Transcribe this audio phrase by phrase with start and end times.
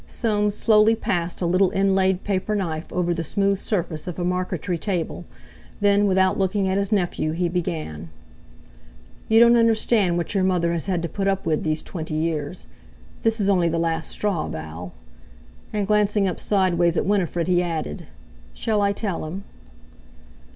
[0.07, 5.25] Soames slowly passed a little inlaid paperknife over the smooth surface of a marqueterie table;
[5.79, 8.09] then, without looking at his nephew, he began:
[9.27, 12.65] "You don't understand what your mother has had to put up with these twenty years.
[13.21, 14.91] This is only the last straw, Val."
[15.71, 18.07] And glancing up sideways at Winifred, he added:
[18.55, 19.43] "Shall I tell him?"